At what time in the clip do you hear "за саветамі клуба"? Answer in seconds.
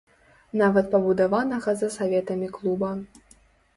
1.81-2.91